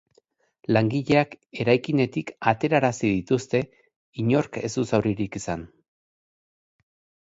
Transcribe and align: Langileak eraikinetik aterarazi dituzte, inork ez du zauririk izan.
Langileak 0.77 1.35
eraikinetik 1.65 2.33
aterarazi 2.53 3.13
dituzte, 3.19 3.63
inork 4.27 4.61
ez 4.67 4.75
du 4.81 4.89
zauririk 4.93 5.43
izan. 5.45 5.71